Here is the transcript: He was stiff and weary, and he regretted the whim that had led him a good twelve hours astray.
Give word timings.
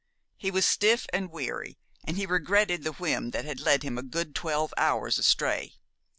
He 0.35 0.49
was 0.49 0.65
stiff 0.65 1.05
and 1.13 1.29
weary, 1.29 1.77
and 2.05 2.17
he 2.17 2.25
regretted 2.25 2.83
the 2.83 2.93
whim 2.93 3.29
that 3.29 3.45
had 3.45 3.59
led 3.59 3.83
him 3.83 3.99
a 3.99 4.01
good 4.01 4.33
twelve 4.33 4.73
hours 4.75 5.19
astray. 5.19 5.75